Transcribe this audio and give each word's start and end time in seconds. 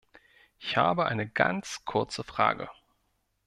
Ich 0.57 0.77
habe 0.77 1.05
eine 1.05 1.29
ganz 1.29 1.85
kurze 1.85 2.23
Frage. 2.23 2.71